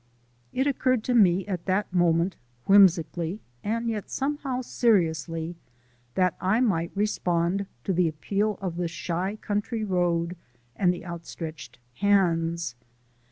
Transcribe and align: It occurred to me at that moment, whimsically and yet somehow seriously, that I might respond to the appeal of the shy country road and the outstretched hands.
It 0.51 0.65
occurred 0.65 1.03
to 1.03 1.13
me 1.13 1.45
at 1.45 1.67
that 1.67 1.93
moment, 1.93 2.35
whimsically 2.65 3.39
and 3.63 3.87
yet 3.87 4.09
somehow 4.09 4.61
seriously, 4.61 5.57
that 6.15 6.35
I 6.41 6.59
might 6.59 6.89
respond 6.95 7.67
to 7.83 7.93
the 7.93 8.07
appeal 8.07 8.57
of 8.63 8.77
the 8.77 8.87
shy 8.87 9.35
country 9.35 9.83
road 9.83 10.35
and 10.75 10.91
the 10.91 11.05
outstretched 11.05 11.77
hands. 11.97 12.73